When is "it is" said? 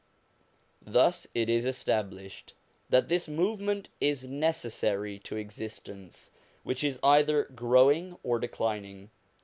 1.35-1.63